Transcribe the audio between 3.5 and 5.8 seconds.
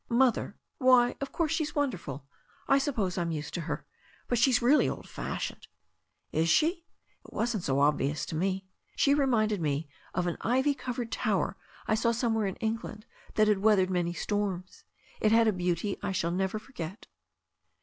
to her. But she's really old fashioned."